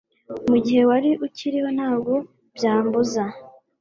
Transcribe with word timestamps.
mugihe 0.49 0.81
wari 0.89 1.09
ukiriho 1.25 1.69
ntabwo 1.77 2.13
byambuza 2.55 3.23